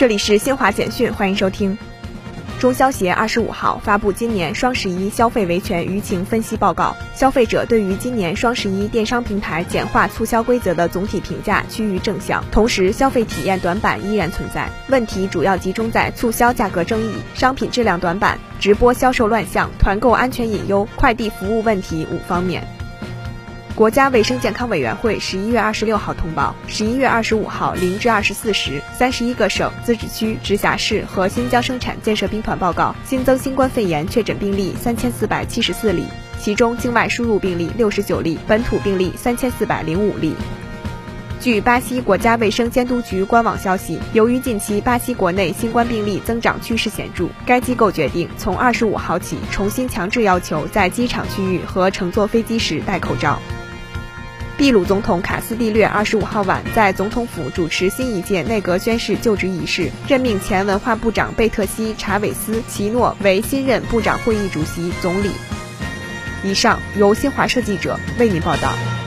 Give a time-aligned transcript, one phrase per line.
[0.00, 1.76] 这里是新华简讯，欢迎收听。
[2.58, 22.66] 中消协二十五号发布今年双十一消费维权舆情分析报告，消费者对于今年双十一电商平台简化促销规则的总体评价趋于正向，同时消费体验短板依然存在，问题主要集中在促销价格争议、商品质量短板、直播销售乱象、团购安全隐忧、快递服务问题五方面。
[23.80, 36.04] 国家卫生健康委员会十一月二十六号通报，十一月二十五号零至二十四时，三十一个省、自治区、直辖市和新疆生产建设兵团报告新增新冠肺炎确诊病例三千四百七十四例，
[36.38, 40.34] 其中境外输入病例六十九例，本土病例三千四百零五例。
[41.40, 53.40] 据巴西国家卫生监督局官网消息，由于近期巴西国内新冠病例增长趋势显著，该机构决定从二十五号起重新强制要求在机场区域和乘坐飞机时戴口罩。
[54.60, 65.30] 秘鲁总统卡斯蒂略二十五号晚在总统府主持新一届内阁宣誓就职仪式，任命前文化部长贝特西·查韦斯·奇诺为新任部长会议主席总理。
[66.44, 68.99] 以上由新华社记者为您报道。